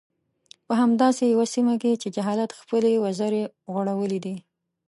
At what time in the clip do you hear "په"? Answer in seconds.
0.65-0.73